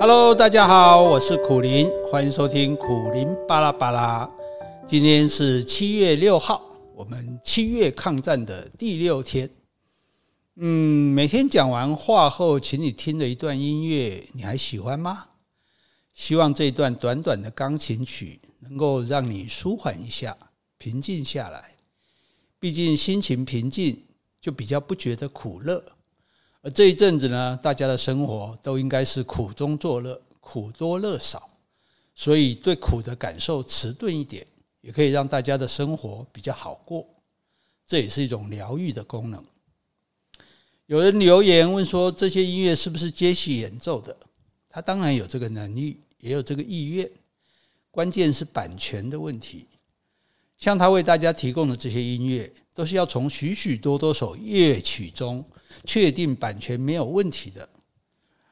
[0.00, 4.30] Hello，大家好，我是苦苓，欢迎收听苦苓巴拉巴拉。
[4.86, 6.62] 今天是七月六号，
[6.94, 9.50] 我们七月抗战的第六天。
[10.54, 15.26] 嗯，每天讲完话后，请你听的一段音乐，你还喜欢吗？
[16.14, 20.36] 希望这一段短短的钢琴曲能够让你舒缓一下，
[20.78, 21.74] 平静下来。
[22.60, 24.04] 毕竟心情平静，
[24.40, 25.84] 就比较不觉得苦乐。
[26.74, 31.48] 这一阵子呢，大家的生活都应该是苦中作乐，苦多乐少，
[32.14, 34.46] 所以对苦的感受迟钝一点，
[34.80, 37.06] 也可以让大家的生活比较好过。
[37.86, 39.42] 这也是一种疗愈的功能。
[40.86, 44.16] 有人留言问说：“这些音乐是不是杰西演奏的？”
[44.68, 47.10] 他当然有这个能力，也有这个意愿，
[47.90, 49.66] 关键是版权的问题。
[50.56, 55.44] 像他为大家提供的这些音乐，都是要从许许多多首乐曲中
[55.82, 57.68] 确定版权没有问题的。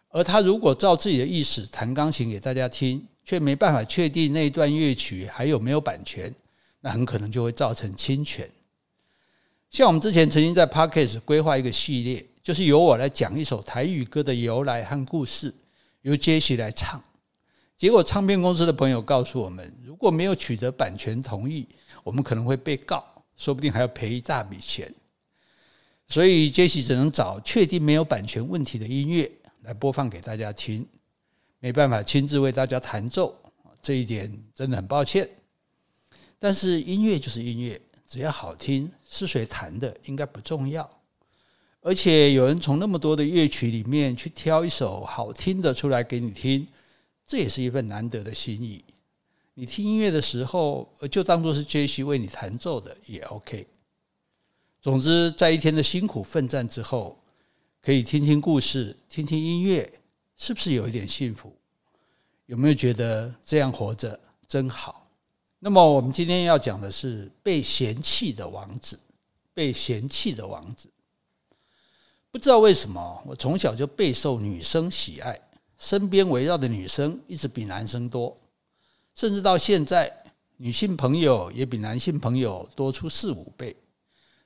[0.08, 6.34] 而他如果照自己的意思弹钢琴给大家听，却没办法确定那一段乐曲还有没有版权，
[6.80, 8.50] 那很可能就会造成侵权。
[9.70, 15.54] 像我们之前曾经在 Podcast 规划一个系列，就是由我来讲一首台语歌的由来和故事，
[16.02, 17.00] 由杰西来唱。
[17.76, 21.68] 结果唱片公司的朋友告诉我们，如果没有取得版权同意，
[22.02, 23.04] 我们可能会被告，
[23.36, 24.92] 说不定还要赔一大笔钱。
[26.08, 29.30] 所以杰西只能找确定没有版权问题的音乐
[29.62, 30.86] 来播放给大家听，
[31.58, 33.36] 没办法亲自为大家弹奏，
[33.82, 35.28] 这一点真的很抱歉。
[36.38, 40.88] 但是音乐就是音乐，只要好听，是谁弹的应该不重要。
[41.80, 46.66] 而且有人从那么多的乐曲里面去挑一首好听的出来给你听，
[47.26, 48.84] 这也是一份难得的心意。
[49.58, 53.66] 你听音乐的时候，就当做是杰西为你弹奏的也 OK。
[54.82, 57.18] 总之，在一天的辛苦奋战之后，
[57.80, 59.90] 可以听听故事，听听音乐，
[60.36, 61.50] 是不是有一点幸福？
[62.44, 65.08] 有没有觉得这样活着真好？
[65.58, 69.00] 那么，我们今天要讲的是被嫌弃的王子。
[69.54, 70.90] 被嫌弃的王子，
[72.30, 75.40] 不知道为什么，我从小就备受女生喜爱，
[75.78, 78.36] 身边围绕的女生一直比男生多。
[79.16, 80.12] 甚至到现在，
[80.58, 83.74] 女性朋友也比男性朋友多出四五倍，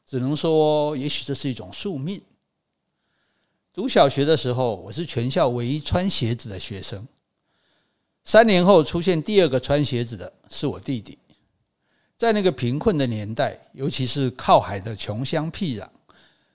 [0.06, 2.22] 只能说，也许这是一种宿命。
[3.72, 7.04] 读小学的时候，我是全校唯一穿鞋子的学生。
[8.24, 11.18] 三年后出现第二个穿鞋子的是我弟弟。
[12.16, 15.88] 在那个贫困的年代，尤其是靠海的穷乡僻壤，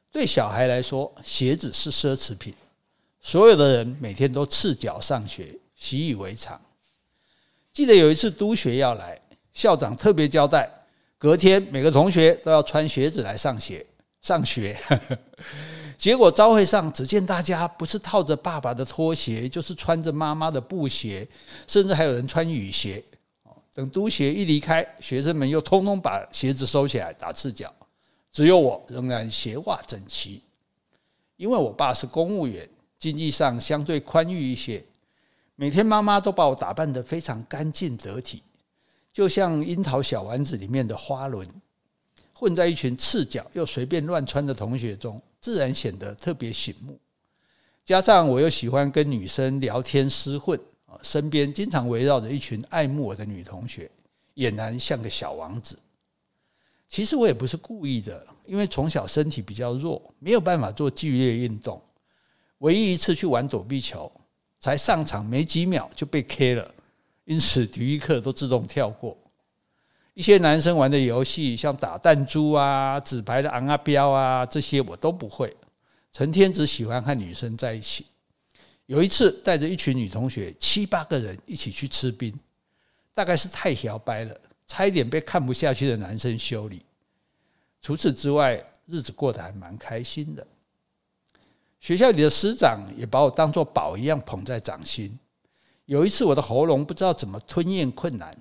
[0.10, 2.54] 对小孩来说，鞋子是奢侈品。
[3.20, 6.62] 所有的人每天都赤脚上学，习以为常。
[7.76, 9.20] 记得有一次督学要来，
[9.54, 10.66] 校长特别交代，
[11.18, 13.86] 隔天每个同学都要穿鞋子来上学。
[14.22, 14.80] 上学，
[16.00, 21.28] 结果朝会上，只见大家不是套着爸爸的拖鞋，就是穿着妈妈的布鞋，
[21.68, 23.04] 甚至还有人穿雨鞋。
[23.74, 27.72] 等督学一离开，学生们又通通把鞋子收起来打赤脚，
[28.32, 30.42] 只有我仍然鞋袜整齐。
[31.36, 34.82] 因为我爸是公务员，经济上相对宽裕一些。
[35.58, 38.44] 每天妈妈都把我打扮得非常干净得体，
[39.14, 41.48] 就像樱桃小丸子里面的花轮，
[42.34, 47.00] 混在一群赤脚又随便乱穿的同学中，自然显得特别醒目。
[47.86, 50.60] 加上我又喜欢跟女生聊天厮混，
[51.02, 53.90] 身边经常围绕着一群爱慕我的女同学，
[54.36, 55.80] 俨然像个小王子。
[56.90, 61.82] 其实我也不是故意的，因为从小身体比较弱，没有办法做剧烈运动。
[62.58, 64.12] 唯一一次去玩躲避球。
[64.66, 66.74] 才上场没几秒就被 K 了，
[67.26, 69.16] 因此体育课都自动跳过。
[70.16, 75.56] 一些男生玩的游戏，像打弹珠啊、纸牌的昂啊标啊，这些我都不会。
[76.12, 78.08] 成天只喜欢和女生在一起。
[78.88, 82.34] 有一次带着一群女同学，七八个人一起去吃冰，
[83.14, 86.82] 大概是太摇摆了，差一点被看不下去的男生修理。
[87.84, 90.48] 除此之外，日子过得还蛮开心的。
[91.86, 95.16] 学校里的师长也把我当作宝一样捧在掌心。
[95.86, 98.36] 有一次，我的喉咙不知道怎么吞咽困难，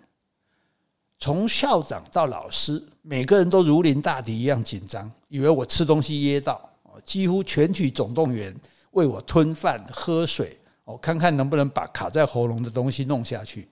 [1.18, 6.58] 从校长到老师，每个人都如临大敌一样紧张，以为我吃东西噎到，
[7.04, 8.56] 几乎全体总动员
[8.92, 13.68] 为我吞饭喝水，我看看能不能把卡在喉咙的东西弄下去，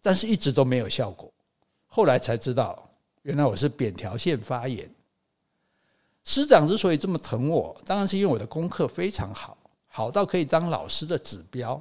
[0.00, 1.28] 但是一直都没有效果。
[1.88, 2.88] 后来才知道，
[3.22, 4.88] 原来我是扁桃腺发炎。
[6.26, 9.56] 师长之所以这么疼我，当然是因为我的功课非常好，
[9.86, 11.80] 好到可以当老师的指标。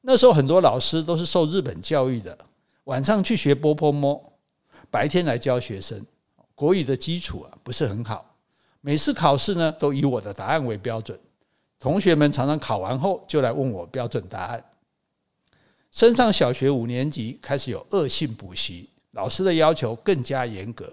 [0.00, 2.36] 那时候很多老师都是受日本教育的，
[2.84, 4.20] 晚上去学波泼摸，
[4.90, 6.04] 白天来教学生。
[6.56, 8.36] 国语的基础啊不是很好，
[8.80, 11.18] 每次考试呢都以我的答案为标准。
[11.78, 14.64] 同学们常常考完后就来问我标准答案，
[15.92, 20.92] 升上小学五年级，开始有恶性补习，老师的要求更加严格，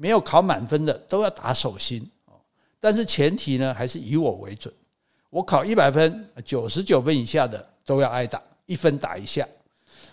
[0.00, 2.10] 没有考满分的都要打手心。
[2.80, 4.72] 但是前提呢，还是以我为准。
[5.28, 9.46] 我考一百分，九十九分以下的都要挨打，一分打一下。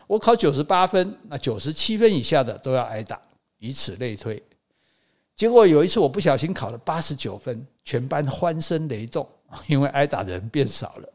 [0.05, 3.17] 我考九十八分，那九十七分以下的都要挨打，
[3.59, 4.43] 以此类推。
[5.37, 9.25] 结果有一次我不小心考了八十九分，全班欢声雷动，
[9.69, 11.13] 因为挨打的人变少了。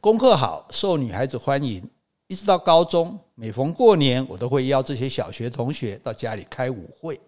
[0.00, 1.82] 功课好，受女孩子欢迎，
[2.28, 7.18] 一直到高中，每逢过年，我都会邀这些小学同学到家里开舞会。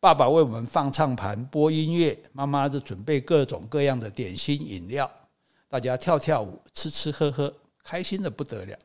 [0.00, 5.08] 爸爸为我们放唱盘、播音乐，妈妈就准备各种各样的点心、饮料，
[5.68, 7.54] 大家跳跳舞、吃吃喝喝，
[7.84, 8.76] 开心得不得了。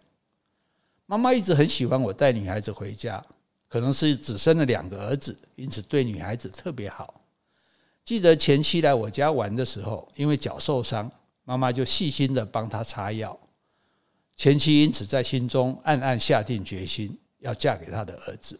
[1.07, 3.25] 妈妈一直很喜欢我带女孩子回家，
[3.67, 7.21] 可能是只生了两个儿子，因此对女孩子特别好。
[8.05, 11.11] 记得前妻来我家玩的时候，因为脚受伤，
[11.43, 13.35] 妈妈就细心地帮她擦药。
[14.41, 18.59] 前妻因此在心中暗暗下定决心，要嫁给他的儿子。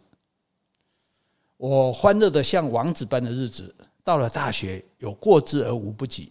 [1.56, 3.74] 我欢乐的像王子般的日子，
[4.04, 6.30] 到了大学有过之而无不及。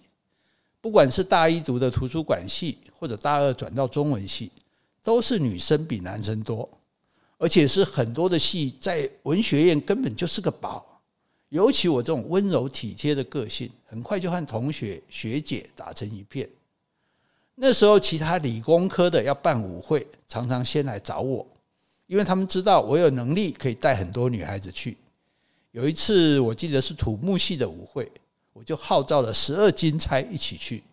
[0.80, 4.50] 不管是大一读的图书馆系，或者大二转到中文系，
[5.04, 6.70] 都是女生比男生多，
[7.38, 11.02] 而且是很多的系在文学院根本就是个宝。
[11.50, 16.50] 尤其我这种温柔体贴的个性，很快就和同学学姐打成一片。
[17.56, 21.46] 那时候，其他理工科的要办舞会，常常先来找我，
[22.08, 24.98] 因为他们知道我有能力可以带很多女孩子去。
[25.72, 28.12] 有一次，我记得是土木系的舞会，
[28.54, 30.84] 我就号召了十二金钗一起去。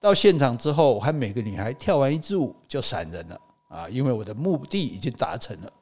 [0.00, 5.72] 到现场之后，我和每个女孩跳完一支舞就闪人了啊，因为我的目的已经达成了。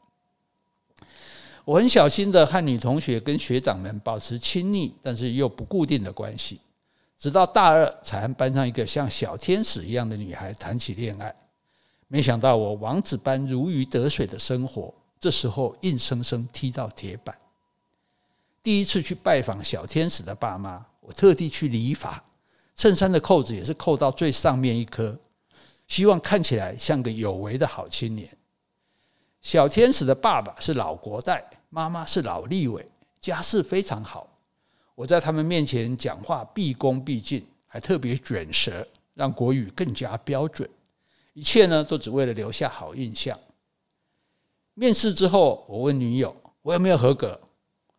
[1.64, 6.60] 我很小心的和女同学跟学长们保持亲密，但是又不固定的关系，
[7.18, 11.34] 直到大二才和班上一个像小天使一样的女孩谈起恋爱。
[12.08, 17.36] 没想到我王子般如鱼得水的生活，这时候硬生生踢到铁板。
[18.62, 22.22] 第一次去拜访小天使的爸妈，我特地去理发，
[22.74, 25.18] 衬衫的扣子也是扣到最上面一颗，
[25.88, 28.28] 希望看起来像个有为的好青年。
[29.40, 32.86] 小天使的爸爸是老国代，妈妈是老立委，
[33.20, 34.28] 家世非常好。
[34.96, 38.84] 我在他们面前讲话毕恭毕敬，还特别卷舌，
[39.14, 40.68] 让国语更加标准。
[41.34, 43.38] 一切呢，都只为了留下好印象。
[44.72, 47.38] 面试之后，我问女友：“我有没有合格？”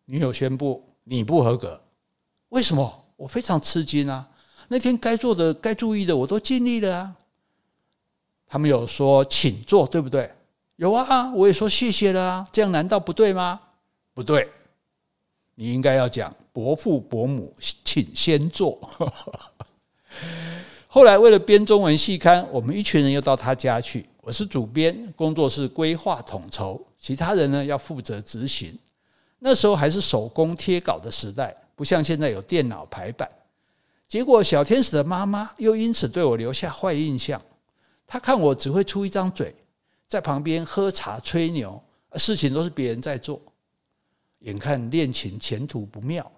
[0.06, 1.80] 女友宣布你不合格，
[2.48, 3.04] 为什么？
[3.16, 4.28] 我非常吃惊啊！
[4.68, 7.16] 那天该做的、该注意的我都尽力了啊。
[8.46, 10.32] 他们有说请坐，对不对？
[10.76, 12.48] 有啊，我也说谢谢了啊。
[12.52, 13.60] 这样难道不对吗？
[14.14, 14.48] 不对，
[15.54, 18.76] 你应该要讲伯父伯母，请先坐。
[20.88, 24.04] 后来为了编中文系刊，我们一群人又到他家去。
[24.22, 28.76] 我是主编，工作是规划统筹，其他人呢要负责执行。
[29.38, 33.28] 那时候还是手工贴稿的时代，不像现在有电脑排版。
[34.08, 37.40] 结果小天使的妈妈又因此对我留下坏印象。
[38.04, 39.54] 她看我只会出一张嘴，
[40.08, 41.80] 在旁边喝茶吹牛，
[42.16, 43.40] 事情都是别人在做。
[44.40, 46.28] 眼看恋情前途不妙，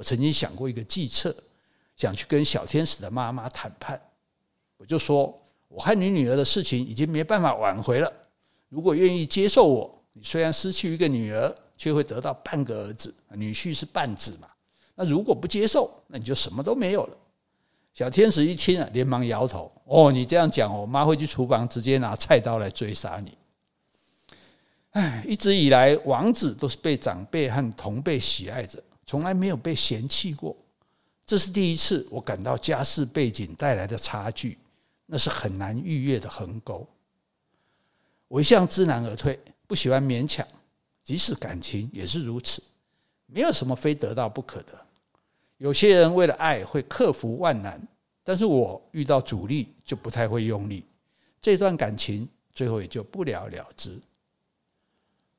[0.00, 1.36] 我曾经想过一个计策，
[1.94, 4.00] 想去跟小天使的妈妈谈判。
[4.78, 8.10] 我就说，我和你女儿的事情已经没办法挽回了。
[8.70, 11.54] 如果愿意接受我，你虽然失去一个女儿。
[11.80, 14.46] 却会得到半个儿子，女婿是半子嘛？
[14.94, 17.16] 那如果不接受，那你就什么都没有了。
[17.94, 23.32] 小天使一听啊，连忙摇头：“哦，你这样讲，我妈会去厨房直接拿菜刀来追杀你。”
[24.92, 28.78] 哎，一直以来，王子都是被长辈和同辈喜爱着，
[29.10, 30.56] 从来没有被嫌弃过。
[31.26, 34.56] 这是第一次，我感到家世背景带来的差距，
[35.04, 36.86] 那是很难逾越的鸿沟。
[38.28, 39.36] 我一向知难而退，
[39.66, 40.46] 不喜欢勉强。
[41.02, 42.62] 即使感情也是如此，
[43.26, 44.80] 没有什么非得到不可的。
[45.56, 47.84] 有些人为了爱会克服万难，
[48.22, 50.84] 但是我遇到阻力就不太会用力，
[51.42, 54.00] 这段感情最后也就不了了之。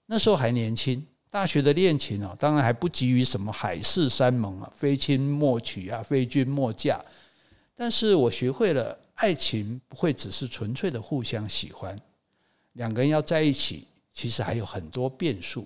[0.05, 7.03] 那时候还年轻，大学的恋情啊，当然还不急于什么海誓山盟啊，非亲莫娶啊，非君莫嫁。
[7.73, 11.97] 但是我学会了，爱情不会只是纯粹的互相喜欢，
[12.73, 13.87] 两个人要在一起。
[14.13, 15.65] 其实还有很多变数，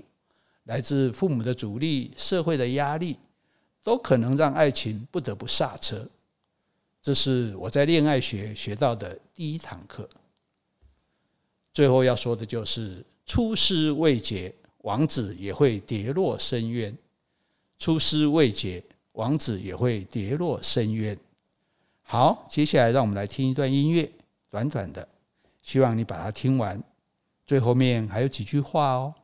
[0.65, 3.17] 来自父母的阻力、社会的压力，
[3.83, 6.07] 都可能让爱情不得不刹车。
[7.01, 10.07] 这是我在恋爱学学到的第一堂课。
[11.73, 14.53] 最后要说的就是：出师未捷，
[14.85, 16.93] 王子也会跌落深渊；
[17.79, 21.17] 出师未捷，王子也会跌落深渊。
[22.03, 24.07] 好，接下来让我们来听一段音乐，
[24.47, 25.07] 短短的。
[25.63, 26.79] 希望你把它听完，
[27.47, 29.15] 最后面还有几句话哦。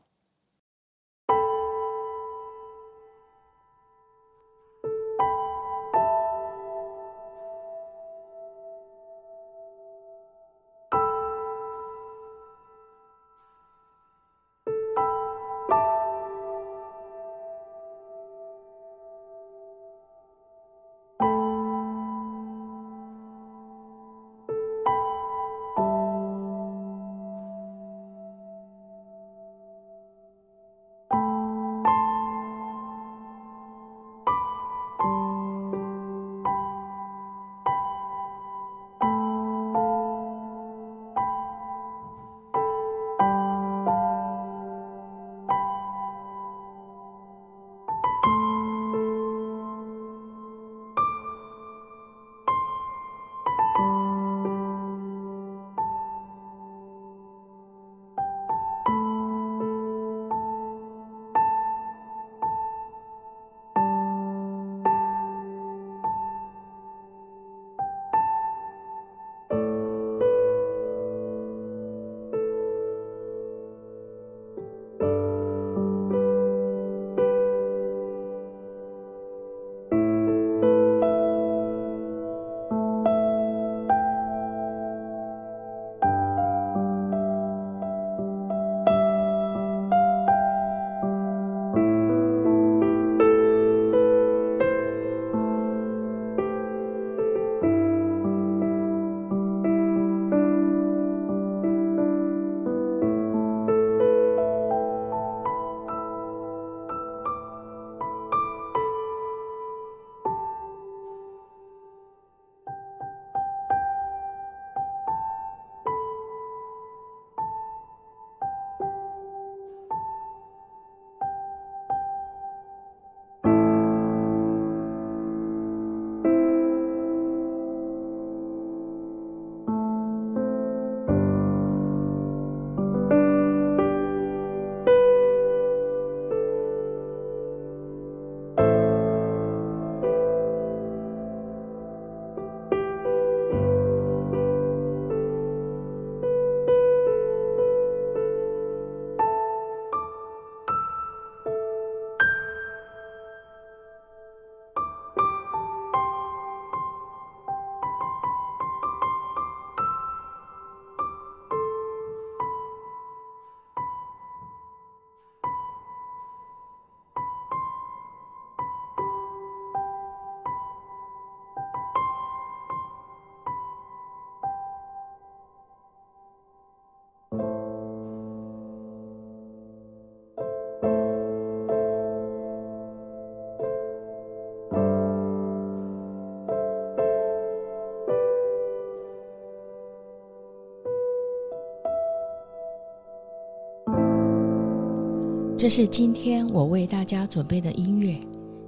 [195.62, 198.20] 这是今天我为大家准备的音乐，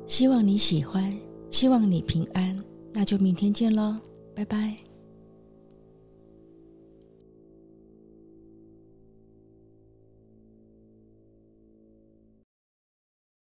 [0.06, 1.12] 希望你喜欢，
[1.50, 2.56] 希望你平安，
[2.94, 3.96] 那就明天见喽，
[4.36, 4.78] 拜拜。